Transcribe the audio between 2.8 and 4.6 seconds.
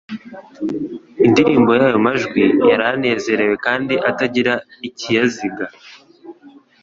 anezerewe kandi atagira